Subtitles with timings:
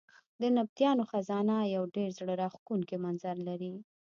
[0.41, 3.73] د نبطیانو خزانه یو ډېر زړه راښکونکی منظر لري.